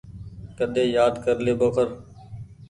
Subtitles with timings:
[0.57, 1.87] ڪيۮي يآد ڪر لي ٻوکر۔